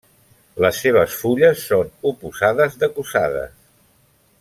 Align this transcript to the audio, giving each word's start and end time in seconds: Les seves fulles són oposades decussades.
Les 0.65 0.79
seves 0.85 1.17
fulles 1.25 1.67
són 1.73 1.93
oposades 2.13 2.83
decussades. 2.87 3.57